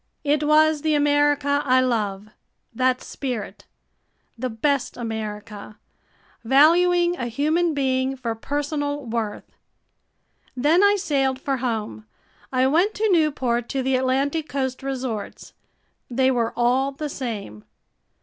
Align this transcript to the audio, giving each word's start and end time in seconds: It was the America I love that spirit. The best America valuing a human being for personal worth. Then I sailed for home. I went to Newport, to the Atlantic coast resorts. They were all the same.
It 0.23 0.41
was 0.41 0.81
the 0.81 0.95
America 0.95 1.61
I 1.63 1.79
love 1.81 2.29
that 2.73 3.03
spirit. 3.03 3.65
The 4.35 4.49
best 4.49 4.97
America 4.97 5.77
valuing 6.43 7.15
a 7.17 7.27
human 7.27 7.75
being 7.75 8.15
for 8.15 8.33
personal 8.33 9.05
worth. 9.05 9.51
Then 10.57 10.83
I 10.83 10.95
sailed 10.95 11.39
for 11.39 11.57
home. 11.57 12.07
I 12.51 12.65
went 12.65 12.95
to 12.95 13.11
Newport, 13.11 13.69
to 13.69 13.83
the 13.83 13.95
Atlantic 13.95 14.49
coast 14.49 14.81
resorts. 14.81 15.53
They 16.09 16.31
were 16.31 16.51
all 16.57 16.91
the 16.93 17.07
same. 17.07 17.63